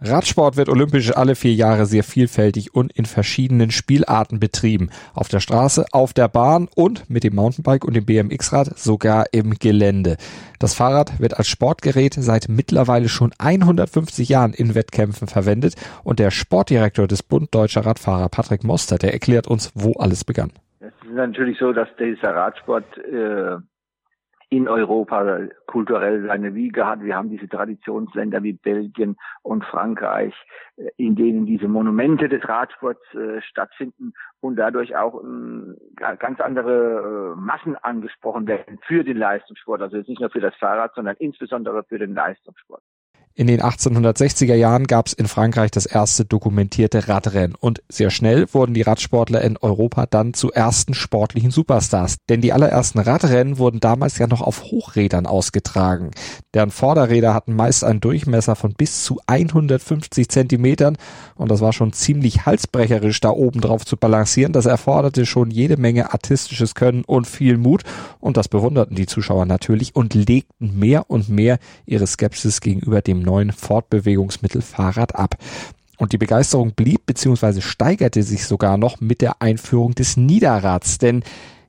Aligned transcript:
Radsport 0.00 0.58
wird 0.58 0.68
olympisch 0.68 1.16
alle 1.16 1.34
vier 1.34 1.54
Jahre 1.54 1.86
sehr 1.86 2.04
vielfältig 2.04 2.74
und 2.74 2.92
in 2.92 3.06
verschiedenen 3.06 3.70
Spielarten 3.70 4.38
betrieben. 4.38 4.90
Auf 5.14 5.28
der 5.28 5.40
Straße, 5.40 5.86
auf 5.92 6.12
der 6.12 6.28
Bahn 6.28 6.68
und 6.74 7.08
mit 7.08 7.24
dem 7.24 7.34
Mountainbike 7.34 7.84
und 7.84 7.96
dem 7.96 8.04
BMX-Rad 8.04 8.78
sogar 8.78 9.26
im 9.32 9.54
Gelände. 9.58 10.16
Das 10.58 10.74
Fahrrad 10.74 11.18
wird 11.18 11.38
als 11.38 11.48
Sportgerät 11.48 12.14
seit 12.14 12.48
mittlerweile 12.48 13.08
schon 13.08 13.32
150 13.38 14.28
Jahren 14.28 14.52
in 14.52 14.74
Wettkämpfen 14.74 15.28
verwendet 15.28 15.74
und 16.04 16.18
der 16.18 16.30
Sportdirektor 16.30 17.06
des 17.06 17.22
Bund 17.22 17.54
Deutscher 17.54 17.86
Radfahrer 17.86 18.28
Patrick 18.28 18.64
Moster, 18.64 18.98
der 18.98 19.14
erklärt 19.14 19.46
uns, 19.46 19.72
wo 19.74 19.92
alles 19.94 20.24
begann. 20.24 20.52
Es 20.80 20.92
ist 21.06 21.14
natürlich 21.14 21.58
so, 21.58 21.72
dass 21.72 21.88
dieser 21.98 22.34
Radsport 22.34 22.84
äh, 22.98 23.56
in 24.48 24.68
Europa 24.68 25.48
kulturell 25.66 26.24
seine 26.26 26.54
Wiege 26.54 26.86
hat. 26.86 27.02
Wir 27.02 27.16
haben 27.16 27.30
diese 27.30 27.48
Traditionsländer 27.48 28.42
wie 28.42 28.52
Belgien 28.52 29.16
und 29.42 29.64
Frankreich, 29.64 30.34
äh, 30.76 30.88
in 30.96 31.16
denen 31.16 31.46
diese 31.46 31.68
Monumente 31.68 32.28
des 32.28 32.48
Radsports 32.48 33.02
äh, 33.14 33.42
stattfinden 33.42 34.12
und 34.40 34.56
dadurch 34.56 34.96
auch 34.96 35.22
äh, 35.22 36.16
ganz 36.18 36.40
andere 36.40 37.34
äh, 37.34 37.40
Massen 37.40 37.76
angesprochen 37.76 38.46
werden 38.46 38.78
für 38.86 39.02
den 39.02 39.16
Leistungssport. 39.16 39.82
Also 39.82 39.96
jetzt 39.96 40.08
nicht 40.08 40.20
nur 40.20 40.30
für 40.30 40.40
das 40.40 40.54
Fahrrad, 40.56 40.94
sondern 40.94 41.16
insbesondere 41.18 41.82
für 41.84 41.98
den 41.98 42.14
Leistungssport. 42.14 42.82
In 43.38 43.48
den 43.48 43.60
1860er 43.60 44.54
Jahren 44.54 44.86
gab 44.86 45.08
es 45.08 45.12
in 45.12 45.28
Frankreich 45.28 45.70
das 45.70 45.84
erste 45.84 46.24
dokumentierte 46.24 47.06
Radrennen 47.06 47.54
und 47.54 47.82
sehr 47.86 48.08
schnell 48.08 48.46
wurden 48.54 48.72
die 48.72 48.80
Radsportler 48.80 49.42
in 49.42 49.58
Europa 49.58 50.06
dann 50.06 50.32
zu 50.32 50.52
ersten 50.52 50.94
sportlichen 50.94 51.50
Superstars. 51.50 52.16
Denn 52.30 52.40
die 52.40 52.54
allerersten 52.54 52.98
Radrennen 52.98 53.58
wurden 53.58 53.78
damals 53.78 54.16
ja 54.16 54.26
noch 54.26 54.40
auf 54.40 54.62
Hochrädern 54.62 55.26
ausgetragen. 55.26 56.12
Deren 56.54 56.70
Vorderräder 56.70 57.34
hatten 57.34 57.54
meist 57.54 57.84
einen 57.84 58.00
Durchmesser 58.00 58.56
von 58.56 58.72
bis 58.72 59.04
zu 59.04 59.20
150 59.26 60.30
Zentimetern 60.30 60.96
und 61.34 61.50
das 61.50 61.60
war 61.60 61.74
schon 61.74 61.92
ziemlich 61.92 62.46
halsbrecherisch 62.46 63.20
da 63.20 63.28
oben 63.28 63.60
drauf 63.60 63.84
zu 63.84 63.98
balancieren. 63.98 64.54
Das 64.54 64.64
erforderte 64.64 65.26
schon 65.26 65.50
jede 65.50 65.76
Menge 65.76 66.14
artistisches 66.14 66.74
Können 66.74 67.04
und 67.04 67.26
viel 67.26 67.58
Mut 67.58 67.82
und 68.18 68.38
das 68.38 68.48
bewunderten 68.48 68.96
die 68.96 69.04
Zuschauer 69.04 69.44
natürlich 69.44 69.94
und 69.94 70.14
legten 70.14 70.78
mehr 70.78 71.10
und 71.10 71.28
mehr 71.28 71.58
ihre 71.84 72.06
Skepsis 72.06 72.62
gegenüber 72.62 73.02
dem 73.02 73.25
neuen 73.26 73.52
Fortbewegungsmittel 73.52 74.62
Fahrrad 74.62 75.14
ab. 75.14 75.36
Und 75.98 76.12
die 76.12 76.18
Begeisterung 76.18 76.72
blieb 76.72 77.06
bzw. 77.06 77.60
steigerte 77.60 78.22
sich 78.22 78.46
sogar 78.46 78.78
noch 78.78 79.00
mit 79.00 79.20
der 79.20 79.42
Einführung 79.42 79.94
des 79.94 80.16
Niederrads, 80.16 80.98
denn 80.98 81.22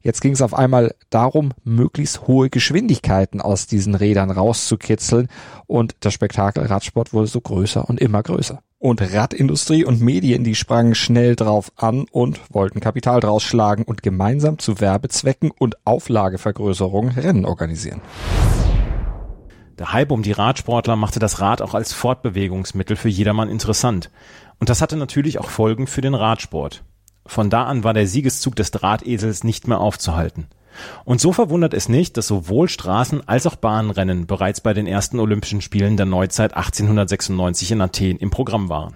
Jetzt 0.08 0.22
ging 0.22 0.32
es 0.32 0.42
auf 0.42 0.54
einmal 0.54 0.96
darum, 1.10 1.52
möglichst 1.66 2.28
hohe 2.28 2.50
Geschwindigkeiten 2.50 3.42
aus 3.42 3.68
diesen 3.68 3.94
Rädern 3.94 4.32
rauszukitzeln 4.32 5.28
und 5.66 5.98
das 6.00 6.14
Spektakel 6.14 6.66
Radsport 6.66 7.12
wurde 7.12 7.28
so 7.28 7.42
größer 7.42 7.90
und 7.90 8.00
immer 8.00 8.24
größer. 8.24 8.62
Und 8.80 9.02
Radindustrie 9.02 9.84
und 9.84 10.00
Medien, 10.00 10.46
die 10.46 10.56
sprangen 10.56 10.96
schnell 10.96 11.36
drauf 11.36 11.74
an 11.76 12.06
und 12.10 12.40
wollten 12.50 12.80
Kapital 12.80 13.20
draus 13.20 13.44
schlagen 13.44 13.84
und 13.84 14.02
gemeinsam 14.02 14.60
zu 14.60 14.80
Werbezwecken 14.80 15.52
und 15.52 15.76
Auflagevergrößerung 15.86 17.10
Rennen 17.10 17.44
organisieren. 17.44 18.00
Der 19.78 19.94
Hype 19.94 20.12
um 20.12 20.24
die 20.24 20.32
Radsportler 20.32 20.96
machte 20.96 21.20
das 21.20 21.40
Rad 21.40 21.62
auch 21.62 21.76
als 21.76 21.94
Fortbewegungsmittel 21.94 22.96
für 22.96 23.10
jedermann 23.10 23.48
interessant. 23.48 24.10
Und 24.60 24.70
das 24.70 24.82
hatte 24.82 24.98
natürlich 24.98 25.38
auch 25.38 25.50
Folgen 25.50 25.86
für 25.86 26.02
den 26.02 26.16
Radsport. 26.16 26.84
Von 27.28 27.52
da 27.52 27.66
an 27.66 27.84
war 27.84 27.94
der 27.94 28.08
Siegeszug 28.08 28.56
des 28.56 28.72
Drahtesels 28.72 29.44
nicht 29.44 29.68
mehr 29.68 29.80
aufzuhalten. 29.80 30.48
Und 31.06 31.22
so 31.22 31.32
verwundert 31.32 31.76
es 31.76 31.90
nicht, 31.90 32.18
dass 32.18 32.28
sowohl 32.28 32.68
Straßen- 32.68 33.22
als 33.28 33.46
auch 33.46 33.56
Bahnrennen 33.56 34.26
bereits 34.26 34.62
bei 34.62 34.74
den 34.74 34.88
ersten 34.88 35.20
Olympischen 35.20 35.62
Spielen 35.62 35.96
der 35.96 36.06
Neuzeit 36.08 36.56
1896 36.56 37.72
in 37.72 37.82
Athen 37.82 38.18
im 38.18 38.32
Programm 38.32 38.70
waren. 38.70 38.96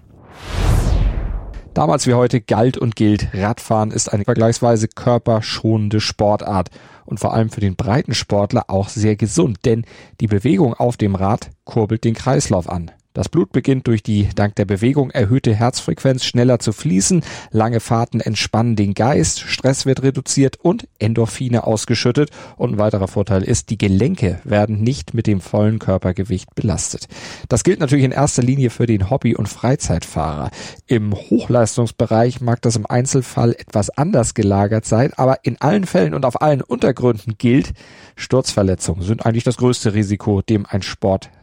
Damals 1.74 2.06
wie 2.08 2.16
heute 2.16 2.42
galt 2.42 2.78
und 2.78 2.96
gilt, 2.96 3.30
Radfahren 3.34 3.92
ist 3.92 4.12
eine 4.12 4.26
vergleichsweise 4.26 4.88
körperschonende 4.88 6.02
Sportart 6.02 6.70
und 7.12 7.20
vor 7.20 7.34
allem 7.34 7.50
für 7.50 7.60
den 7.60 7.76
Breitensportler 7.76 8.70
auch 8.70 8.88
sehr 8.88 9.18
gesund, 9.18 9.60
denn 9.66 9.84
die 10.22 10.28
Bewegung 10.28 10.74
auf 10.74 10.96
dem 10.96 11.14
Rad 11.14 11.52
kurbelt 11.66 12.06
den 12.06 12.16
Kreislauf 12.16 12.70
an. 12.70 12.90
Das 13.14 13.28
Blut 13.28 13.52
beginnt 13.52 13.88
durch 13.88 14.04
die 14.04 14.30
dank 14.36 14.56
der 14.56 14.64
Bewegung 14.64 15.12
erhöhte 15.12 15.54
Herzfrequenz 15.54 16.24
schneller 16.24 16.60
zu 16.60 16.72
fließen, 16.72 17.24
lange 17.52 17.82
Fahrten 17.82 18.22
entspannen 18.22 18.78
den 18.78 18.94
Geist, 18.94 19.42
Stress 19.42 19.86
wird 19.86 20.02
reduziert 20.02 20.58
und 20.62 20.88
Endorphine 20.98 21.68
ausgeschüttet 21.68 22.30
und 22.56 22.74
ein 22.74 22.78
weiterer 22.78 23.10
Vorteil 23.10 23.44
ist, 23.44 23.70
die 23.70 23.78
Gelenke 23.78 24.40
werden 24.46 24.82
nicht 24.82 25.14
mit 25.14 25.28
dem 25.28 25.42
vollen 25.42 25.78
Körpergewicht 25.78 26.56
belastet. 26.56 27.10
Das 27.50 27.66
gilt 27.66 27.82
natürlich 27.82 28.06
in 28.06 28.12
erster 28.14 28.44
Linie 28.44 28.70
für 28.70 28.86
den 28.86 29.10
Hobby- 29.10 29.36
und 29.36 29.50
Freizeitfahrer. 29.50 30.50
Im 30.88 31.14
Hochleistungsbereich 31.14 32.40
mag 32.40 32.62
das 32.62 32.78
im 32.78 32.86
Einzelfall 32.86 33.52
etwas 33.52 33.90
anders 33.90 34.36
gelagert 34.36 34.86
sein, 34.86 35.12
aber 35.18 35.44
in 35.44 35.60
allen 35.60 35.86
Fällen 35.86 36.14
und 36.14 36.24
auf 36.24 36.42
allen 36.42 36.62
Untergründen 36.62 37.36
gilt, 37.38 37.74
Sturzverletzungen 38.16 39.04
sind 39.04 39.26
eigentlich 39.26 39.44
das 39.44 39.58
größte 39.58 39.94
Risiko, 39.94 40.42
dem 40.42 40.66
ein 40.66 40.82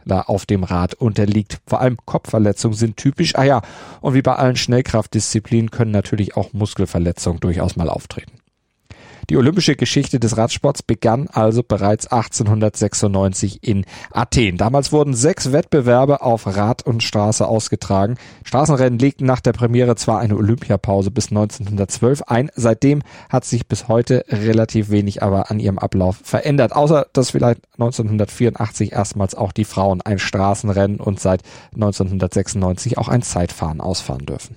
Sportler 0.09 0.29
auf 0.29 0.45
dem 0.45 0.63
Rad 0.63 0.95
unterliegt. 0.95 1.59
Vor 1.67 1.81
allem 1.81 1.97
Kopfverletzungen 2.05 2.75
sind 2.75 2.97
typisch. 2.97 3.35
Ah 3.35 3.43
ja, 3.43 3.61
und 4.01 4.13
wie 4.13 4.21
bei 4.21 4.35
allen 4.35 4.55
Schnellkraftdisziplinen 4.55 5.71
können 5.71 5.91
natürlich 5.91 6.35
auch 6.35 6.53
Muskelverletzungen 6.53 7.39
durchaus 7.39 7.75
mal 7.75 7.89
auftreten. 7.89 8.38
Die 9.29 9.37
olympische 9.37 9.75
Geschichte 9.75 10.19
des 10.19 10.37
Radsports 10.37 10.81
begann 10.81 11.27
also 11.27 11.61
bereits 11.61 12.07
1896 12.07 13.59
in 13.61 13.85
Athen. 14.11 14.57
Damals 14.57 14.91
wurden 14.91 15.13
sechs 15.13 15.51
Wettbewerbe 15.51 16.23
auf 16.23 16.47
Rad 16.47 16.83
und 16.83 17.03
Straße 17.03 17.47
ausgetragen. 17.47 18.15
Straßenrennen 18.43 18.97
legten 18.97 19.27
nach 19.27 19.39
der 19.39 19.53
Premiere 19.53 19.95
zwar 19.95 20.19
eine 20.19 20.35
Olympiapause 20.35 21.11
bis 21.11 21.29
1912 21.29 22.23
ein, 22.23 22.49
seitdem 22.55 23.03
hat 23.29 23.45
sich 23.45 23.67
bis 23.67 23.87
heute 23.87 24.25
relativ 24.29 24.89
wenig 24.89 25.21
aber 25.21 25.51
an 25.51 25.59
ihrem 25.59 25.77
Ablauf 25.77 26.19
verändert, 26.23 26.71
außer 26.71 27.05
dass 27.13 27.29
vielleicht 27.29 27.61
1984 27.73 28.93
erstmals 28.93 29.35
auch 29.35 29.51
die 29.51 29.65
Frauen 29.65 30.01
ein 30.01 30.17
Straßenrennen 30.17 30.99
und 30.99 31.19
seit 31.19 31.43
1996 31.75 32.97
auch 32.97 33.09
ein 33.09 33.21
Zeitfahren 33.21 33.79
ausfahren 33.79 34.25
dürfen. 34.25 34.55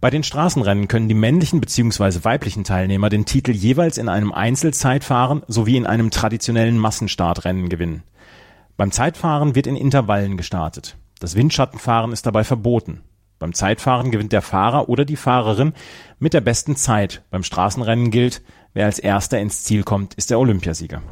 Bei 0.00 0.08
den 0.08 0.22
Straßenrennen 0.22 0.88
können 0.88 1.08
die 1.08 1.14
männlichen 1.14 1.60
bzw. 1.60 2.24
weiblichen 2.24 2.64
Teilnehmer 2.64 3.10
den 3.10 3.26
Titel 3.26 3.52
jeweils 3.52 3.98
in 3.98 4.08
einem 4.08 4.32
Einzelzeitfahren 4.32 5.42
sowie 5.46 5.76
in 5.76 5.86
einem 5.86 6.10
traditionellen 6.10 6.78
Massenstartrennen 6.78 7.68
gewinnen. 7.68 8.02
Beim 8.78 8.92
Zeitfahren 8.92 9.54
wird 9.54 9.66
in 9.66 9.76
Intervallen 9.76 10.38
gestartet. 10.38 10.96
Das 11.18 11.34
Windschattenfahren 11.34 12.12
ist 12.12 12.24
dabei 12.24 12.44
verboten. 12.44 13.02
Beim 13.38 13.52
Zeitfahren 13.52 14.10
gewinnt 14.10 14.32
der 14.32 14.42
Fahrer 14.42 14.88
oder 14.88 15.04
die 15.04 15.16
Fahrerin 15.16 15.74
mit 16.18 16.32
der 16.32 16.40
besten 16.40 16.76
Zeit. 16.76 17.22
Beim 17.30 17.42
Straßenrennen 17.42 18.10
gilt, 18.10 18.40
wer 18.72 18.86
als 18.86 18.98
erster 18.98 19.38
ins 19.38 19.64
Ziel 19.64 19.82
kommt, 19.82 20.14
ist 20.14 20.30
der 20.30 20.38
Olympiasieger. 20.38 21.02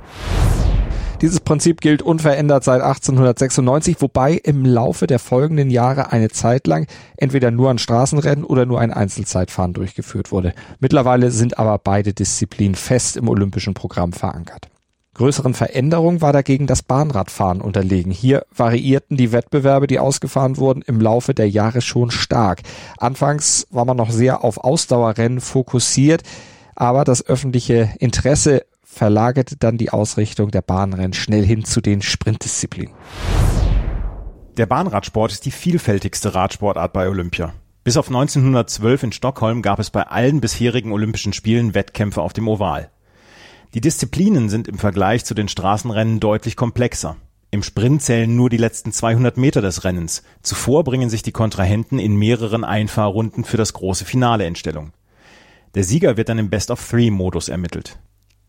Dieses 1.21 1.41
Prinzip 1.41 1.81
gilt 1.81 2.01
unverändert 2.01 2.63
seit 2.63 2.81
1896, 2.81 3.97
wobei 4.01 4.35
im 4.35 4.65
Laufe 4.65 5.09
der 5.09 5.19
folgenden 5.19 5.69
Jahre 5.69 6.13
eine 6.13 6.29
Zeit 6.29 6.69
lang 6.69 6.87
entweder 7.17 7.51
nur 7.51 7.71
ein 7.71 7.79
Straßenrennen 7.79 8.45
oder 8.45 8.67
nur 8.67 8.81
ein 8.81 8.93
Einzelzeitfahren 8.93 9.73
durchgeführt 9.73 10.31
wurde. 10.31 10.55
Mittlerweile 10.79 11.33
sind 11.33 11.59
aber 11.59 11.77
beide 11.79 12.13
Disziplinen 12.13 12.77
fest 12.77 13.17
im 13.17 13.29
olympischen 13.29 13.75
Programm 13.75 14.13
verankert. 14.13 14.69
Größeren 15.15 15.55
Veränderungen 15.55 16.21
war 16.21 16.33
dagegen 16.33 16.69
das 16.69 16.85
Bahnradfahren 16.85 17.61
unterlegen. 17.61 18.13
Hier 18.13 18.47
variierten 18.55 19.17
die 19.17 19.33
Wettbewerbe, 19.33 19.89
die 19.89 19.99
ausgefahren 19.99 20.57
wurden, 20.57 20.83
im 20.83 21.01
Laufe 21.01 21.35
der 21.35 21.51
Jahre 21.51 21.81
schon 21.81 22.13
stark. 22.13 22.63
Anfangs 22.97 23.67
war 23.71 23.85
man 23.85 23.97
noch 23.97 24.13
sehr 24.13 24.45
auf 24.45 24.59
Ausdauerrennen 24.59 25.41
fokussiert, 25.41 26.23
aber 26.77 27.03
das 27.03 27.27
öffentliche 27.27 27.91
Interesse 27.99 28.63
verlagerte 28.89 29.57
dann 29.57 29.79
die 29.79 29.91
Ausrichtung 29.91 30.51
der 30.51 30.63
Bahnrennen 30.63 31.13
schnell 31.13 31.45
hin 31.45 31.65
zu 31.65 31.81
den 31.81 32.03
Sprintdisziplinen. 32.03 32.95
Der 34.57 34.67
Bahnradsport 34.67 35.31
ist 35.31 35.45
die 35.45 35.53
vielfältigste 35.53 36.35
Radsportart 36.35 36.93
bei 36.93 37.09
Olympia. 37.09 37.53
Bis 37.85 37.97
auf 37.97 38.09
1912 38.09 39.03
in 39.05 39.13
Stockholm 39.13 39.63
gab 39.63 39.79
es 39.79 39.91
bei 39.91 40.03
allen 40.03 40.41
bisherigen 40.41 40.91
Olympischen 40.91 41.33
Spielen 41.33 41.75
Wettkämpfe 41.75 42.23
auf 42.23 42.33
dem 42.33 42.49
Oval. 42.49 42.91
Die 43.75 43.81
Disziplinen 43.81 44.49
sind 44.49 44.67
im 44.67 44.79
Vergleich 44.79 45.25
zu 45.25 45.35
den 45.35 45.49
Straßenrennen 45.49 46.19
deutlich 46.19 46.57
komplexer. 46.57 47.17
Im 47.51 47.63
Sprint 47.63 48.03
zählen 48.03 48.35
nur 48.35 48.51
die 48.51 48.57
letzten 48.57 48.93
200 48.93 49.37
Meter 49.37 49.63
des 49.63 49.85
Rennens. 49.85 50.23
Zuvor 50.43 50.83
bringen 50.85 51.09
sich 51.09 51.23
die 51.23 51.33
Kontrahenten 51.33 51.99
in 51.99 52.17
mehreren 52.17 52.65
Einfahrrunden 52.65 53.45
für 53.45 53.57
das 53.59 53.75
große 53.75 54.05
Finale 54.05 54.47
in 54.47 54.57
Stellung. 54.57 54.93
Der 55.75 55.85
Sieger 55.85 56.17
wird 56.17 56.31
dann 56.31 56.39
im 56.39 56.51
Best-of-Three-Modus 56.51 57.49
ermittelt. 57.49 57.99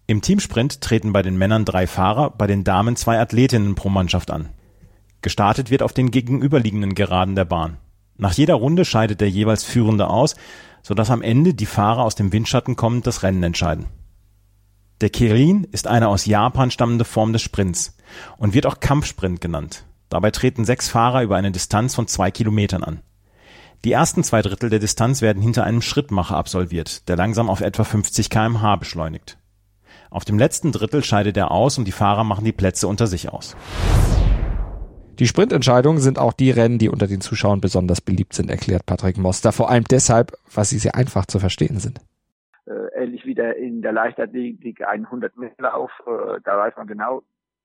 Im 0.10 0.24
Teamsprint 0.24 0.82
treten 0.82 1.14
bei 1.14 1.22
den 1.22 1.38
Männern 1.38 1.66
drei 1.66 1.86
Fahrer, 1.86 2.32
bei 2.32 2.48
den 2.48 2.64
Damen 2.64 2.96
zwei 2.96 3.20
Athletinnen 3.20 3.76
pro 3.76 3.90
Mannschaft 3.90 4.32
an. 4.32 4.50
Gestartet 5.22 5.70
wird 5.70 5.84
auf 5.84 5.94
den 5.94 6.10
gegenüberliegenden 6.10 6.96
Geraden 6.96 7.36
der 7.36 7.46
Bahn. 7.46 7.78
Nach 8.18 8.34
jeder 8.34 8.56
Runde 8.56 8.86
scheidet 8.86 9.22
der 9.22 9.30
jeweils 9.30 9.64
Führende 9.64 10.08
aus, 10.08 10.36
sodass 10.82 11.12
am 11.12 11.22
Ende 11.22 11.54
die 11.54 11.68
Fahrer 11.68 12.02
aus 12.06 12.16
dem 12.16 12.34
Windschatten 12.34 12.76
kommend 12.76 13.06
das 13.06 13.22
Rennen 13.22 13.44
entscheiden. 13.44 13.86
Der 15.00 15.12
Kirin 15.12 15.66
ist 15.66 15.86
eine 15.86 16.08
aus 16.08 16.26
Japan 16.26 16.72
stammende 16.72 17.06
Form 17.06 17.32
des 17.32 17.44
Sprints 17.44 17.96
und 18.38 18.56
wird 18.56 18.66
auch 18.66 18.80
Kampfsprint 18.80 19.42
genannt. 19.42 19.86
Dabei 20.10 20.32
treten 20.32 20.66
sechs 20.66 20.90
Fahrer 20.90 21.22
über 21.22 21.36
eine 21.36 21.52
Distanz 21.52 21.94
von 21.94 22.08
zwei 22.08 22.32
Kilometern 22.32 22.84
an. 22.84 23.02
Die 23.86 23.92
ersten 23.92 24.24
zwei 24.24 24.42
Drittel 24.42 24.72
der 24.72 24.80
Distanz 24.80 25.22
werden 25.22 25.44
hinter 25.44 25.66
einem 25.66 25.84
Schrittmacher 25.84 26.36
absolviert, 26.36 27.08
der 27.08 27.16
langsam 27.16 27.48
auf 27.48 27.62
etwa 27.62 27.84
50 27.84 28.32
kmh 28.32 28.76
beschleunigt. 28.78 29.39
Auf 30.12 30.26
dem 30.26 30.40
letzten 30.40 30.72
Drittel 30.72 31.04
scheidet 31.04 31.38
er 31.38 31.52
aus 31.52 31.78
und 31.78 31.86
die 31.86 31.92
Fahrer 31.92 32.24
machen 32.24 32.44
die 32.44 32.52
Plätze 32.52 32.88
unter 32.88 33.06
sich 33.06 33.30
aus. 33.32 33.56
Die 35.20 35.28
Sprintentscheidungen 35.28 36.02
sind 36.02 36.18
auch 36.18 36.34
die 36.34 36.50
Rennen, 36.50 36.80
die 36.80 36.90
unter 36.90 37.06
den 37.06 37.22
Zuschauern 37.22 37.62
besonders 37.62 38.02
beliebt 38.02 38.34
sind, 38.34 38.50
erklärt 38.50 38.86
Patrick 38.86 39.18
Moster. 39.18 39.52
Vor 39.52 39.70
allem 39.70 39.84
deshalb, 39.84 40.32
weil 40.54 40.66
sie 40.66 40.80
sehr 40.80 40.96
einfach 40.96 41.26
zu 41.26 41.40
verstehen 41.40 41.78
sind. 41.78 42.00
Äh, 42.66 43.04
ähnlich 43.04 43.26
wie 43.26 43.36
der, 43.36 43.58
in 43.58 43.82
der 43.82 43.92
Leichtathletik 43.92 44.82
100 44.82 45.38
Meter 45.38 45.64
Lauf, 45.64 45.92
äh, 46.08 46.40
da 46.44 46.58
weiß 46.58 46.74
man 46.78 46.88
genau, 46.88 47.22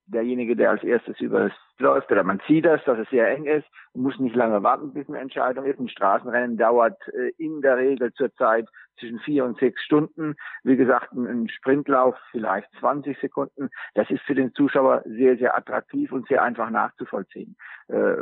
derjenige, 0.07 0.57
der 0.57 0.71
als 0.71 0.83
erstes 0.83 1.21
über 1.21 1.51
läuft, 1.79 2.11
oder 2.11 2.23
man 2.23 2.41
sieht 2.47 2.65
das, 2.65 2.83
dass 2.85 2.99
es 2.99 3.09
sehr 3.11 3.29
eng 3.29 3.47
ist, 3.47 3.67
muss 3.95 4.19
nicht 4.19 4.37
lange 4.37 4.63
warten, 4.63 4.93
bis 4.93 5.09
eine 5.09 5.19
Entscheidung 5.19 5.65
ist. 5.65 5.79
Ein 5.79 5.89
Straßenrennen 5.89 6.57
dauert 6.57 7.01
äh, 7.09 7.31
in 7.39 7.63
der 7.63 7.77
Regel 7.79 8.13
zurzeit 8.13 8.69
zwischen 8.99 9.19
vier 9.21 9.45
und 9.45 9.59
sechs 9.59 9.83
Stunden. 9.83 10.37
Wie 10.63 10.77
gesagt, 10.77 11.13
ein 11.13 11.49
Sprintlauf 11.49 12.17
vielleicht 12.31 12.69
20 12.79 13.19
Sekunden. 13.19 13.71
Das 13.95 14.09
ist 14.11 14.23
für 14.23 14.35
den 14.35 14.53
Zuschauer 14.55 15.03
sehr, 15.05 15.37
sehr 15.37 15.57
attraktiv 15.57 16.13
und 16.13 16.29
sehr 16.29 16.43
einfach 16.43 16.71
nachzuvollziehen. 16.71 17.57
Äh, 17.89 18.17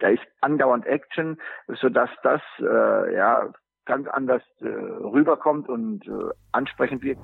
da 0.00 0.08
ist 0.08 0.22
andauernd 0.40 0.86
Action, 0.86 1.38
sodass 1.80 2.10
das 2.22 2.42
äh, 2.60 3.14
ja 3.14 3.52
ganz 3.86 4.08
anders 4.08 4.42
rüberkommt 4.62 5.68
und 5.68 6.10
ansprechend 6.52 7.02
wirkt. 7.02 7.20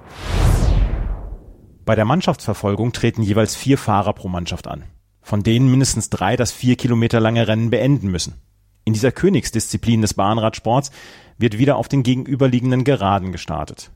Bei 1.91 1.97
der 1.97 2.05
Mannschaftsverfolgung 2.05 2.93
treten 2.93 3.21
jeweils 3.21 3.57
vier 3.57 3.77
Fahrer 3.77 4.13
pro 4.13 4.29
Mannschaft 4.29 4.69
an, 4.69 4.85
von 5.23 5.43
denen 5.43 5.69
mindestens 5.69 6.09
drei 6.09 6.37
das 6.37 6.53
vier 6.53 6.77
Kilometer 6.77 7.19
lange 7.19 7.49
Rennen 7.49 7.71
beenden 7.71 8.13
müssen. 8.13 8.35
In 8.85 8.93
dieser 8.93 9.11
Königsdisziplin 9.11 10.01
des 10.01 10.15
Bahnradsports 10.15 10.93
wird 11.37 11.59
wieder 11.59 11.75
auf 11.75 11.89
den 11.89 12.05
gegenüberliegenden 12.05 12.85
Geraden 12.85 13.33
gestartet. 13.33 13.91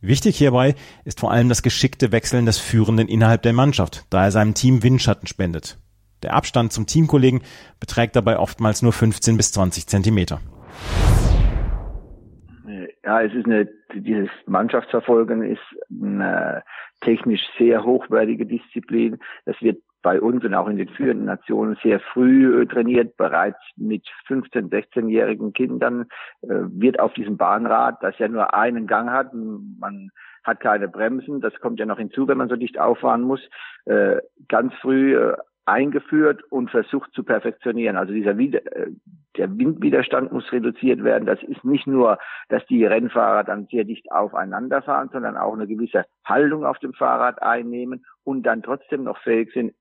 Wichtig 0.00 0.38
hierbei 0.38 0.74
ist 1.04 1.20
vor 1.20 1.30
allem 1.30 1.48
das 1.48 1.62
geschickte 1.62 2.10
Wechseln 2.10 2.46
des 2.46 2.58
Führenden 2.58 3.06
innerhalb 3.06 3.42
der 3.42 3.52
Mannschaft, 3.52 4.06
da 4.10 4.24
er 4.24 4.32
seinem 4.32 4.54
Team 4.54 4.82
Windschatten 4.82 5.28
spendet. 5.28 5.78
Der 6.24 6.34
Abstand 6.34 6.72
zum 6.72 6.86
Teamkollegen 6.86 7.42
beträgt 7.78 8.16
dabei 8.16 8.40
oftmals 8.40 8.82
nur 8.82 8.92
15 8.92 9.36
bis 9.36 9.52
20 9.52 9.86
Zentimeter. 9.86 10.40
Ja, 13.04 13.22
es 13.22 13.32
ist 13.34 13.46
eine, 13.46 13.68
dieses 13.94 14.30
Mannschaftsverfolgen 14.46 15.44
ist 15.44 15.60
eine 16.02 16.64
technisch 17.00 17.42
sehr 17.58 17.84
hochwertige 17.84 18.46
Disziplin. 18.46 19.18
Das 19.44 19.60
wird 19.60 19.82
bei 20.02 20.20
uns 20.20 20.44
und 20.44 20.54
auch 20.54 20.68
in 20.68 20.76
den 20.76 20.88
führenden 20.88 21.26
Nationen 21.26 21.76
sehr 21.82 21.98
früh 21.98 22.62
äh, 22.62 22.66
trainiert, 22.66 23.16
bereits 23.16 23.58
mit 23.76 24.06
15-, 24.28 24.70
16-jährigen 24.70 25.52
Kindern 25.52 26.06
äh, 26.42 26.48
wird 26.48 27.00
auf 27.00 27.12
diesem 27.14 27.36
Bahnrad, 27.36 28.00
das 28.02 28.16
ja 28.18 28.28
nur 28.28 28.54
einen 28.54 28.86
Gang 28.86 29.10
hat, 29.10 29.34
man 29.34 30.10
hat 30.44 30.60
keine 30.60 30.86
Bremsen, 30.86 31.40
das 31.40 31.54
kommt 31.58 31.80
ja 31.80 31.86
noch 31.86 31.98
hinzu, 31.98 32.28
wenn 32.28 32.38
man 32.38 32.48
so 32.48 32.54
dicht 32.54 32.78
auffahren 32.78 33.22
muss, 33.22 33.40
äh, 33.86 34.18
ganz 34.46 34.72
früh 34.74 35.18
eingeführt 35.66 36.42
und 36.50 36.70
versucht 36.70 37.12
zu 37.12 37.24
perfektionieren. 37.24 37.96
Also 37.96 38.12
dieser 38.12 38.38
Wider 38.38 38.60
äh, 38.74 38.90
der 39.36 39.58
Windwiderstand 39.58 40.32
muss 40.32 40.50
reduziert 40.50 41.04
werden. 41.04 41.26
Das 41.26 41.42
ist 41.42 41.64
nicht 41.64 41.86
nur, 41.86 42.18
dass 42.48 42.64
die 42.66 42.84
Rennfahrer 42.84 43.44
dann 43.44 43.66
sehr 43.70 43.84
dicht 43.84 44.10
aufeinander 44.10 44.80
fahren, 44.82 45.10
sondern 45.12 45.36
auch 45.36 45.52
eine 45.52 45.66
gewisse 45.66 46.04
Haltung 46.24 46.64
auf 46.64 46.78
dem 46.78 46.94
Fahrrad 46.94 47.42
einnehmen 47.42 48.06
und 48.24 48.44
dann 48.44 48.62
trotzdem 48.62 49.04
noch 49.04 49.18
fähig 49.18 49.50
sind, 49.52 49.74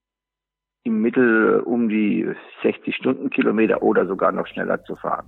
im 0.84 1.02
Mittel 1.02 1.62
um 1.62 1.90
die 1.90 2.30
60 2.62 2.96
Stundenkilometer 2.96 3.82
oder 3.82 4.06
sogar 4.06 4.32
noch 4.32 4.46
schneller 4.46 4.84
zu 4.84 4.96
fahren. 4.96 5.26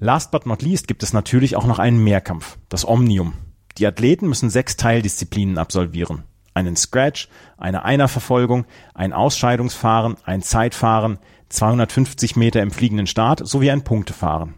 Last 0.00 0.32
but 0.32 0.44
not 0.44 0.60
least 0.60 0.88
gibt 0.88 1.02
es 1.02 1.14
natürlich 1.14 1.56
auch 1.56 1.66
noch 1.66 1.78
einen 1.78 2.02
Mehrkampf, 2.02 2.58
das 2.68 2.86
Omnium. 2.86 3.34
Die 3.78 3.86
Athleten 3.86 4.28
müssen 4.28 4.50
sechs 4.50 4.76
Teildisziplinen 4.76 5.56
absolvieren 5.56 6.24
einen 6.54 6.76
Scratch, 6.76 7.28
eine 7.58 7.84
Einerverfolgung, 7.84 8.64
ein 8.94 9.12
Ausscheidungsfahren, 9.12 10.16
ein 10.24 10.42
Zeitfahren, 10.42 11.18
250 11.48 12.36
Meter 12.36 12.62
im 12.62 12.70
fliegenden 12.70 13.06
Start 13.06 13.46
sowie 13.46 13.70
ein 13.70 13.84
Punktefahren. 13.84 14.54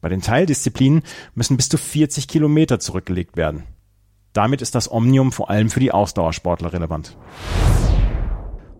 Bei 0.00 0.08
den 0.08 0.22
Teildisziplinen 0.22 1.02
müssen 1.34 1.56
bis 1.56 1.68
zu 1.68 1.78
40 1.78 2.28
Kilometer 2.28 2.80
zurückgelegt 2.80 3.36
werden. 3.36 3.64
Damit 4.32 4.62
ist 4.62 4.74
das 4.74 4.90
Omnium 4.90 5.32
vor 5.32 5.50
allem 5.50 5.70
für 5.70 5.80
die 5.80 5.92
Ausdauersportler 5.92 6.72
relevant. 6.72 7.16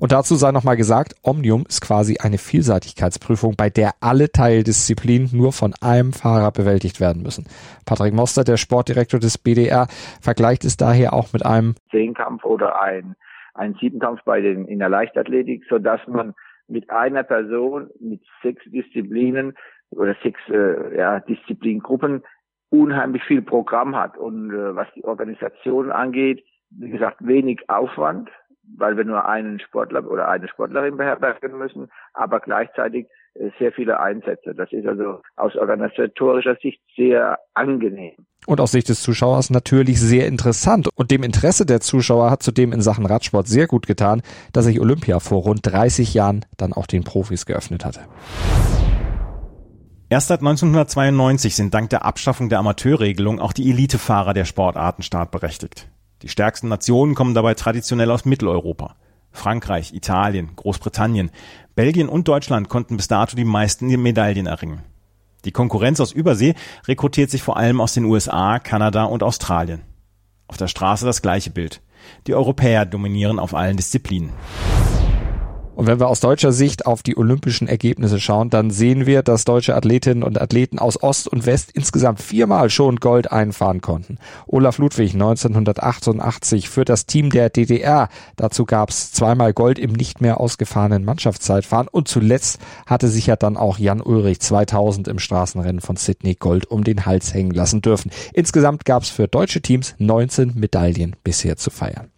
Und 0.01 0.13
dazu 0.13 0.35
sei 0.37 0.51
nochmal 0.51 0.79
gesagt, 0.79 1.13
Omnium 1.23 1.65
ist 1.69 1.83
quasi 1.83 2.17
eine 2.19 2.39
Vielseitigkeitsprüfung, 2.39 3.55
bei 3.59 3.69
der 3.69 3.91
alle 4.01 4.33
Teildisziplinen 4.33 5.29
nur 5.31 5.53
von 5.53 5.75
einem 5.83 6.15
Fahrer 6.15 6.53
bewältigt 6.53 7.01
werden 7.01 7.23
müssen. 7.23 7.45
Patrick 7.85 8.15
Moster, 8.15 8.43
der 8.43 8.57
Sportdirektor 8.57 9.21
des 9.21 9.37
BDR, 9.37 9.89
vergleicht 10.23 10.65
es 10.65 10.79
daher 10.79 11.13
auch 11.13 11.35
mit 11.35 11.45
einem 11.45 11.75
Zehnkampf 11.91 12.47
oder 12.47 12.81
ein, 12.81 13.15
ein 13.53 13.75
Siebenkampf 13.79 14.23
bei 14.25 14.41
den, 14.41 14.67
in 14.67 14.79
der 14.79 14.89
Leichtathletik, 14.89 15.65
so 15.69 15.79
dass 15.79 16.01
man 16.09 16.33
mit 16.67 16.89
einer 16.89 17.23
Person 17.23 17.91
mit 18.01 18.23
sechs 18.43 18.63
Disziplinen 18.65 19.55
oder 19.91 20.17
sechs 20.23 20.41
äh, 20.49 20.97
ja, 20.97 21.21
Disziplingruppen 21.21 22.23
unheimlich 22.71 23.23
viel 23.25 23.43
Programm 23.43 23.95
hat. 23.97 24.17
Und 24.17 24.51
äh, 24.51 24.75
was 24.75 24.89
die 24.95 25.05
Organisation 25.05 25.93
angeht, 25.93 26.43
wie 26.71 26.89
gesagt, 26.89 27.19
wenig 27.21 27.69
Aufwand, 27.69 28.31
weil 28.77 28.97
wir 28.97 29.05
nur 29.05 29.27
einen 29.27 29.61
Sportler 29.61 30.09
oder 30.09 30.29
eine 30.29 30.49
Sportlerin 30.49 30.97
beherbergen 30.97 31.59
müssen, 31.59 31.91
aber 32.15 32.41
gleichzeitig 32.41 33.07
äh, 33.35 33.51
sehr 33.59 33.73
viele 33.73 34.01
Einsätze. 34.01 34.55
Das 34.55 34.73
ist 34.73 34.87
also 34.87 35.21
aus 35.37 35.57
organisatorischer 35.57 36.57
Sicht 36.63 36.81
sehr 36.97 37.39
angenehm. 37.55 38.15
Und 38.47 38.61
aus 38.61 38.73
Sicht 38.73 38.89
des 38.89 39.03
Zuschauers 39.03 39.51
natürlich 39.51 40.01
sehr 40.01 40.27
interessant. 40.27 40.89
Und 40.95 41.11
dem 41.11 41.23
Interesse 41.23 41.67
der 41.67 41.81
Zuschauer 41.81 42.31
hat 42.31 42.43
zudem 42.43 42.73
in 42.73 42.81
Sachen 42.81 43.07
Radsport 43.07 43.47
sehr 43.47 43.67
gut 43.67 43.87
getan, 43.87 44.23
dass 44.53 44.65
sich 44.65 44.81
Olympia 44.81 45.21
vor 45.21 45.43
rund 45.43 45.61
30 45.63 46.15
Jahren 46.15 46.47
dann 46.57 46.73
auch 46.73 46.87
den 46.87 47.05
Profis 47.05 47.45
geöffnet 47.45 47.85
hatte. 47.85 48.01
Erst 50.09 50.27
seit 50.29 50.41
1992 50.41 51.55
sind 51.55 51.73
dank 51.73 51.91
der 51.91 52.05
Abschaffung 52.05 52.49
der 52.49 52.59
Amateurregelung 52.59 53.39
auch 53.39 53.53
die 53.53 53.71
Elitefahrer 53.71 54.35
der 54.35 54.45
Sportarten 54.45 55.03
startberechtigt. 55.03 55.89
Die 56.23 56.29
stärksten 56.29 56.69
Nationen 56.69 57.15
kommen 57.15 57.35
dabei 57.35 57.55
traditionell 57.55 58.11
aus 58.11 58.25
Mitteleuropa. 58.25 58.97
Frankreich, 59.33 59.95
Italien, 59.95 60.51
Großbritannien, 60.57 61.31
Belgien 61.75 62.09
und 62.09 62.29
Deutschland 62.29 62.69
konnten 62.69 62.97
bis 62.97 63.09
dato 63.09 63.37
die 63.37 63.45
meisten 63.45 63.87
Medaillen 63.87 64.47
erringen. 64.47 64.83
Die 65.45 65.53
Konkurrenz 65.53 66.01
aus 66.01 66.13
Übersee 66.13 66.55
rekrutiert 66.87 67.31
sich 67.31 67.43
vor 67.43 67.57
allem 67.57 67.81
aus 67.81 67.95
den 67.95 68.05
USA, 68.05 68.59
Kanada 68.59 69.05
und 69.05 69.23
Australien. 69.23 69.83
Auf 70.49 70.59
der 70.59 70.69
Straße 70.69 71.07
das 71.07 71.23
gleiche 71.23 71.51
Bild. 71.51 71.81
Die 72.27 72.35
Europäer 72.35 72.85
dominieren 72.85 73.39
auf 73.39 73.55
allen 73.55 73.77
Disziplinen. 73.77 74.31
Und 75.81 75.87
wenn 75.87 75.99
wir 75.99 76.09
aus 76.09 76.21
deutscher 76.21 76.53
Sicht 76.53 76.85
auf 76.85 77.03
die 77.03 77.17
olympischen 77.17 77.67
Ergebnisse 77.67 78.21
schauen, 78.21 78.51
dann 78.51 78.71
sehen 78.71 79.07
wir, 79.07 79.23
dass 79.23 79.47
deutsche 79.47 79.75
Athletinnen 79.75 80.23
und 80.23 80.39
Athleten 80.39 80.79
aus 80.79 81.03
Ost 81.03 81.27
und 81.27 81.47
West 81.47 81.71
insgesamt 81.73 82.21
viermal 82.21 82.69
schon 82.69 82.97
Gold 82.97 83.33
einfahren 83.33 83.81
konnten. 83.81 84.19
Olaf 84.47 84.77
Ludwig 84.77 85.15
1988 85.15 86.69
für 86.69 86.85
das 86.85 87.07
Team 87.07 87.31
der 87.31 87.49
DDR. 87.49 88.11
Dazu 88.37 88.67
gab 88.67 88.91
es 88.91 89.11
zweimal 89.13 89.55
Gold 89.55 89.79
im 89.79 89.93
nicht 89.93 90.21
mehr 90.21 90.39
ausgefahrenen 90.39 91.03
Mannschaftszeitfahren. 91.03 91.89
Und 91.89 92.09
zuletzt 92.09 92.59
hatte 92.85 93.09
sich 93.09 93.29
ja 93.29 93.37
dann 93.37 93.57
auch 93.57 93.79
Jan 93.79 94.03
Ulrich 94.03 94.41
2000 94.41 95.09
im 95.09 95.19
Straßenrennen 95.19 95.81
von 95.81 95.97
Sydney 95.97 96.35
Gold 96.35 96.67
um 96.71 96.85
den 96.85 97.07
Hals 97.07 97.33
hängen 97.33 97.53
lassen 97.53 97.81
dürfen. 97.81 98.11
Insgesamt 98.35 98.85
gab 98.85 99.05
es 99.05 99.09
für 99.09 99.29
deutsche 99.29 99.63
Teams 99.63 99.95
19 99.97 100.53
Medaillen 100.57 101.17
bisher 101.25 101.57
zu 101.57 101.71
feiern. 101.71 102.11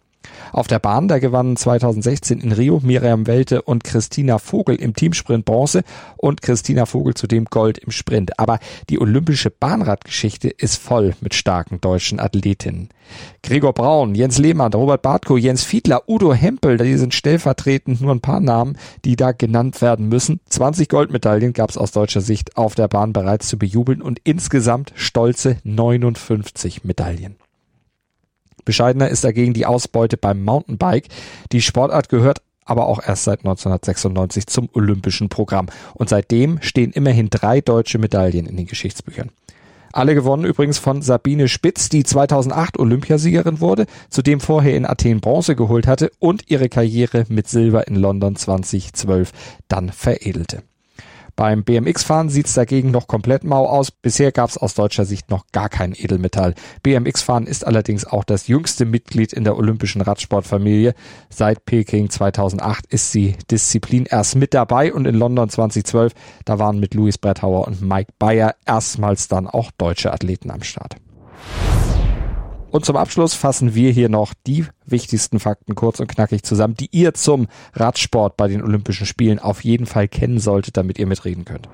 Auf 0.51 0.67
der 0.67 0.79
Bahn, 0.79 1.07
da 1.07 1.19
gewannen 1.19 1.57
2016 1.57 2.39
in 2.39 2.51
Rio 2.51 2.79
Miriam 2.83 3.27
Welte 3.27 3.61
und 3.61 3.83
Christina 3.83 4.37
Vogel 4.37 4.75
im 4.75 4.93
Teamsprint 4.93 5.45
Bronze 5.45 5.83
und 6.17 6.41
Christina 6.41 6.85
Vogel 6.85 7.13
zudem 7.13 7.45
Gold 7.45 7.77
im 7.77 7.91
Sprint. 7.91 8.39
Aber 8.39 8.59
die 8.89 8.99
olympische 8.99 9.49
Bahnradgeschichte 9.49 10.49
ist 10.49 10.77
voll 10.77 11.15
mit 11.21 11.33
starken 11.33 11.81
deutschen 11.81 12.19
Athletinnen. 12.19 12.89
Gregor 13.41 13.73
Braun, 13.73 14.15
Jens 14.15 14.37
Lehmann, 14.37 14.73
Robert 14.73 15.01
Bartko, 15.01 15.37
Jens 15.37 15.63
Fiedler, 15.63 16.07
Udo 16.07 16.33
Hempel, 16.33 16.77
die 16.77 16.97
sind 16.97 17.13
stellvertretend 17.13 18.01
nur 18.01 18.13
ein 18.13 18.21
paar 18.21 18.39
Namen, 18.39 18.77
die 19.05 19.15
da 19.15 19.31
genannt 19.31 19.81
werden 19.81 20.07
müssen. 20.07 20.39
20 20.49 20.87
Goldmedaillen 20.89 21.53
gab 21.53 21.69
es 21.69 21.77
aus 21.77 21.91
deutscher 21.91 22.21
Sicht 22.21 22.57
auf 22.57 22.75
der 22.75 22.87
Bahn 22.87 23.13
bereits 23.13 23.47
zu 23.47 23.57
bejubeln 23.57 24.01
und 24.01 24.19
insgesamt 24.23 24.93
stolze 24.95 25.57
59 25.63 26.83
Medaillen. 26.83 27.35
Bescheidener 28.65 29.09
ist 29.09 29.23
dagegen 29.23 29.53
die 29.53 29.65
Ausbeute 29.65 30.17
beim 30.17 30.43
Mountainbike. 30.43 31.07
Die 31.51 31.61
Sportart 31.61 32.09
gehört 32.09 32.41
aber 32.65 32.87
auch 32.87 33.01
erst 33.05 33.25
seit 33.25 33.39
1996 33.39 34.47
zum 34.47 34.69
olympischen 34.73 35.29
Programm. 35.29 35.67
Und 35.93 36.09
seitdem 36.09 36.61
stehen 36.61 36.91
immerhin 36.91 37.29
drei 37.29 37.61
deutsche 37.61 37.99
Medaillen 37.99 38.45
in 38.45 38.57
den 38.57 38.67
Geschichtsbüchern. 38.67 39.31
Alle 39.91 40.15
gewonnen 40.15 40.43
übrigens 40.43 40.79
von 40.79 41.03
Sabine 41.03 41.47
Spitz, 41.47 41.87
die 41.87 42.03
2008 42.03 42.79
Olympiasiegerin 42.79 43.59
wurde, 43.59 43.85
zudem 44.09 44.39
vorher 44.39 44.75
in 44.75 44.87
Athen 44.87 45.21
Bronze 45.21 45.55
geholt 45.55 45.85
hatte 45.85 46.11
und 46.17 46.49
ihre 46.49 46.67
Karriere 46.67 47.25
mit 47.29 47.47
Silber 47.47 47.87
in 47.87 47.95
London 47.95 48.35
2012 48.35 49.31
dann 49.67 49.91
veredelte. 49.91 50.63
Beim 51.35 51.63
BMX-Fahren 51.63 52.29
sieht's 52.29 52.53
dagegen 52.53 52.91
noch 52.91 53.07
komplett 53.07 53.43
mau 53.43 53.65
aus. 53.65 53.89
Bisher 53.89 54.31
gab's 54.31 54.57
aus 54.57 54.75
deutscher 54.75 55.05
Sicht 55.05 55.31
noch 55.31 55.45
gar 55.51 55.67
kein 55.67 55.93
Edelmetall. 55.95 56.53
BMX-Fahren 56.83 57.47
ist 57.47 57.65
allerdings 57.65 58.05
auch 58.05 58.23
das 58.23 58.47
jüngste 58.47 58.85
Mitglied 58.85 59.33
in 59.33 59.43
der 59.43 59.57
olympischen 59.57 60.01
Radsportfamilie. 60.01 60.93
Seit 61.29 61.65
Peking 61.65 62.09
2008 62.09 62.85
ist 62.87 63.13
die 63.13 63.35
Disziplin 63.49 64.05
erst 64.05 64.35
mit 64.35 64.53
dabei 64.53 64.93
und 64.93 65.05
in 65.05 65.15
London 65.15 65.49
2012, 65.49 66.13
da 66.45 66.59
waren 66.59 66.79
mit 66.79 66.93
Louis 66.93 67.17
Bretthauer 67.17 67.67
und 67.67 67.81
Mike 67.81 68.13
Bayer 68.19 68.55
erstmals 68.65 69.27
dann 69.27 69.47
auch 69.47 69.71
deutsche 69.71 70.13
Athleten 70.13 70.51
am 70.51 70.61
Start. 70.61 70.97
Und 72.73 72.85
zum 72.85 72.97
Abschluss 72.97 73.35
fassen 73.35 73.75
wir 73.75 73.91
hier 73.91 74.09
noch 74.09 74.33
die 74.47 74.65
wichtigsten 74.87 75.39
Fakten 75.39 75.75
kurz 75.75 75.99
und 75.99 76.07
knackig 76.07 76.41
zusammen, 76.41 76.73
die 76.73 76.89
ihr 76.91 77.13
zum 77.13 77.45
Radsport 77.73 78.35
bei 78.35 78.47
den 78.47 78.63
Olympischen 78.63 79.05
Spielen 79.05 79.37
auf 79.37 79.63
jeden 79.63 79.85
Fall 79.85 80.07
kennen 80.07 80.39
solltet, 80.39 80.75
damit 80.75 80.97
ihr 80.97 81.05
mitreden 81.05 81.45
könnt. 81.45 81.69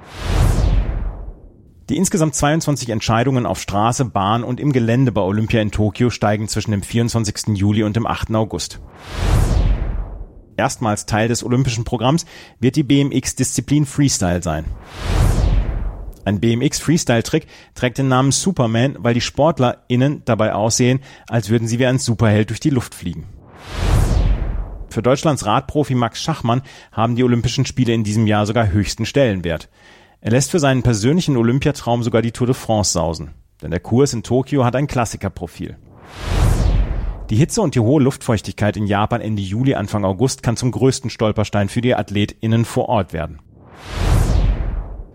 Die 1.88 1.96
insgesamt 1.96 2.36
22 2.36 2.90
Entscheidungen 2.90 3.46
auf 3.46 3.62
Straße, 3.62 4.04
Bahn 4.04 4.44
und 4.44 4.60
im 4.60 4.74
Gelände 4.74 5.14
bei 5.14 5.22
Olympia 5.22 5.62
in 5.62 5.72
Tokio 5.72 6.10
steigen 6.10 6.50
zwischen 6.50 6.72
dem 6.72 6.84
24. 6.84 7.56
Juli 7.58 7.84
und 7.84 7.96
dem 7.96 8.06
8. 8.06 8.36
August. 8.36 8.82
Erstmals 10.58 11.06
Teil 11.06 11.30
des 11.30 11.46
olympischen 11.46 11.86
Programms 11.86 12.26
wird 12.60 12.76
die 12.76 12.84
BMX-Disziplin 12.84 13.86
Freestyle 13.86 14.44
sein. 14.44 14.66
Ein 16.30 16.40
BMX 16.40 16.78
Freestyle 16.78 17.24
Trick 17.24 17.48
trägt 17.74 17.98
den 17.98 18.08
Namen 18.08 18.32
Superman, 18.32 18.96
weil 19.00 19.16
die 19.16 19.20
SportlerInnen 19.20 20.22
dabei 20.26 20.54
aussehen, 20.54 21.00
als 21.28 21.50
würden 21.50 21.68
sie 21.68 21.80
wie 21.80 21.88
ein 21.88 21.98
Superheld 21.98 22.52
durch 22.52 22.60
die 22.60 22.70
Luft 22.70 22.94
fliegen. 22.94 23.26
Für 24.92 25.02
Deutschlands 25.02 25.48
Radprofi 25.48 25.96
Max 25.96 26.22
Schachmann 26.22 26.62
haben 26.92 27.16
die 27.16 27.24
Olympischen 27.24 27.66
Spiele 27.66 27.96
in 27.96 28.04
diesem 28.04 28.28
Jahr 28.28 28.46
sogar 28.46 28.72
höchsten 28.72 29.08
Stellenwert. 29.08 29.70
Er 30.22 30.30
lässt 30.30 30.52
für 30.52 30.60
seinen 30.60 30.84
persönlichen 30.84 31.36
Olympiatraum 31.36 32.04
sogar 32.04 32.22
die 32.22 32.32
Tour 32.32 32.46
de 32.46 32.56
France 32.56 32.92
sausen. 32.92 33.32
Denn 33.64 33.72
der 33.72 33.80
Kurs 33.80 34.14
in 34.14 34.22
Tokio 34.22 34.64
hat 34.64 34.76
ein 34.76 34.86
Klassikerprofil. 34.86 35.78
Die 37.32 37.38
Hitze 37.38 37.64
und 37.64 37.74
die 37.74 37.80
hohe 37.80 38.04
Luftfeuchtigkeit 38.04 38.78
in 38.78 38.86
Japan 38.86 39.22
Ende 39.22 39.42
Juli, 39.42 39.74
Anfang 39.74 40.06
August 40.06 40.44
kann 40.44 40.58
zum 40.58 40.70
größten 40.70 41.10
Stolperstein 41.10 41.70
für 41.70 41.82
die 41.82 41.96
AthletInnen 41.96 42.66
vor 42.66 42.88
Ort 42.88 43.14
werden. 43.14 43.40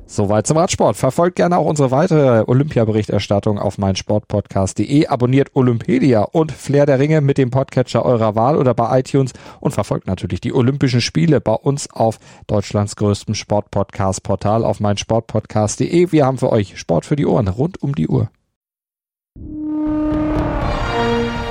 Soweit 0.06 0.46
zum 0.46 0.56
Radsport. 0.58 0.96
Verfolgt 0.96 1.36
gerne 1.36 1.56
auch 1.56 1.66
unsere 1.66 1.90
weitere 1.90 2.44
Olympia-Berichterstattung 2.46 3.58
auf 3.58 3.78
meinsportpodcast.de. 3.78 5.06
Abonniert 5.06 5.50
Olympedia 5.54 6.22
und 6.22 6.52
Flair 6.52 6.86
der 6.86 6.98
Ringe 6.98 7.20
mit 7.20 7.38
dem 7.38 7.50
Podcatcher 7.50 8.04
eurer 8.04 8.34
Wahl 8.34 8.56
oder 8.56 8.74
bei 8.74 9.00
iTunes 9.00 9.32
und 9.60 9.72
verfolgt 9.72 10.06
natürlich 10.06 10.40
die 10.40 10.52
Olympischen 10.52 11.00
Spiele 11.00 11.40
bei 11.40 11.54
uns 11.54 11.90
auf 11.90 12.18
Deutschlands 12.46 12.96
größtem 12.96 13.34
Sportpodcast-Portal 13.34 14.64
auf 14.64 14.80
meinsportpodcast.de. 14.80 16.12
Wir 16.12 16.26
haben 16.26 16.38
für 16.38 16.52
euch 16.52 16.78
Sport 16.78 17.06
für 17.06 17.16
die 17.16 17.26
Ohren 17.26 17.48
rund 17.48 17.82
um 17.82 17.94
die 17.94 18.08
Uhr. 18.08 18.28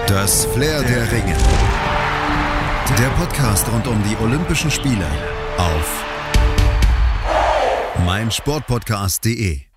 Das 0.08 0.46
Flair 0.46 0.84
der 0.84 1.12
Ringe. 1.12 1.36
Der 3.00 3.10
Podcast 3.18 3.66
rund 3.74 3.88
um 3.88 3.98
die 4.04 4.24
Olympischen 4.24 4.70
Spiele 4.70 5.08
auf 5.58 6.13
meinsportpodcast.de 8.06 9.73